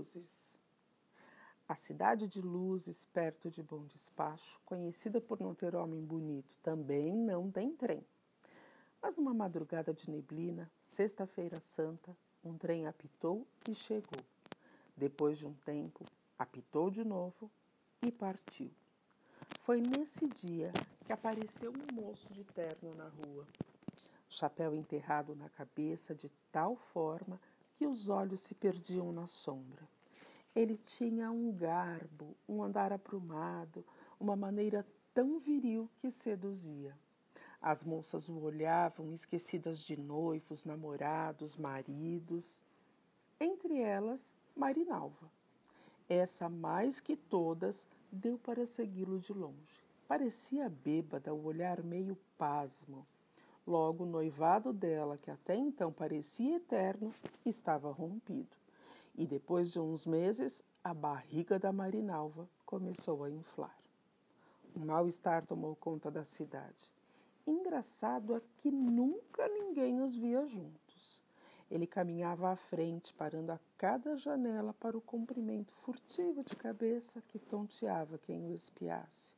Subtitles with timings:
[0.00, 0.58] Luzes.
[1.68, 7.14] A cidade de Luzes, perto de Bom Despacho, conhecida por não ter homem bonito, também
[7.14, 8.02] não tem trem.
[9.02, 14.18] Mas numa madrugada de neblina, sexta-feira santa, um trem apitou e chegou.
[14.96, 16.02] Depois de um tempo,
[16.38, 17.50] apitou de novo
[18.00, 18.70] e partiu.
[19.58, 20.72] Foi nesse dia
[21.04, 23.46] que apareceu um moço de terno na rua,
[24.30, 27.38] chapéu enterrado na cabeça de tal forma
[27.80, 29.88] que os olhos se perdiam na sombra.
[30.54, 33.82] Ele tinha um garbo, um andar aprumado,
[34.20, 36.94] uma maneira tão viril que seduzia.
[37.58, 42.60] As moças o olhavam esquecidas de noivos, namorados, maridos.
[43.40, 45.32] Entre elas, Marinalva.
[46.06, 49.82] Essa, mais que todas, deu para segui-lo de longe.
[50.06, 53.06] Parecia bêbada, o olhar meio pasmo.
[53.70, 57.14] Logo, o noivado dela, que até então parecia eterno,
[57.46, 58.56] estava rompido.
[59.14, 63.78] E depois de uns meses, a barriga da Marinalva começou a inflar.
[64.76, 66.92] Um mal-estar tomou conta da cidade.
[67.46, 71.22] Engraçado é que nunca ninguém os via juntos.
[71.70, 77.38] Ele caminhava à frente, parando a cada janela para o comprimento furtivo de cabeça que
[77.38, 79.36] tonteava quem o espiasse,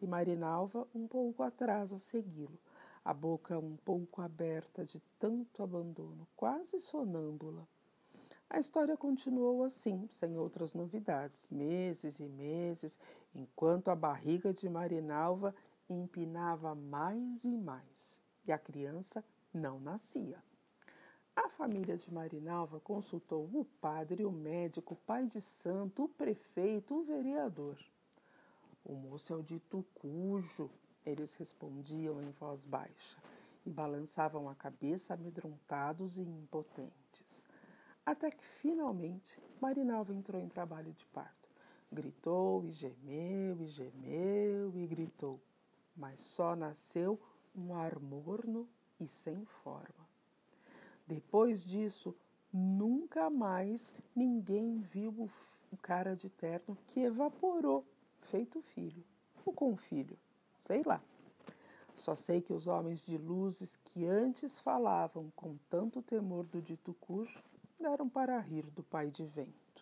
[0.00, 2.60] e Marinalva um pouco atrás a segui-lo,
[3.04, 7.66] a boca um pouco aberta de tanto abandono, quase sonâmbula.
[8.48, 12.98] A história continuou assim, sem outras novidades, meses e meses,
[13.34, 15.54] enquanto a barriga de Marinalva
[15.88, 20.38] empinava mais e mais, e a criança não nascia.
[21.34, 26.94] A família de Marinalva consultou o padre, o médico, o pai de santo, o prefeito,
[26.94, 27.78] o vereador.
[28.84, 30.68] O moço é o dito cujo,
[31.04, 33.18] eles respondiam em voz baixa
[33.66, 37.46] e balançavam a cabeça amedrontados e impotentes.
[38.04, 41.48] Até que finalmente Marinalva entrou em trabalho de parto.
[41.90, 45.40] Gritou e gemeu e gemeu e gritou,
[45.96, 47.20] mas só nasceu
[47.54, 48.68] um ar morno
[48.98, 50.08] e sem forma.
[51.06, 52.16] Depois disso,
[52.52, 55.28] nunca mais ninguém viu
[55.70, 57.84] o cara de terno que evaporou,
[58.22, 59.04] feito filho.
[59.44, 60.16] Ou com filho
[60.62, 61.02] sei lá.
[61.94, 66.94] Só sei que os homens de luzes que antes falavam com tanto temor do dito
[67.00, 67.38] cujo
[67.78, 69.81] deram para rir do pai de vento.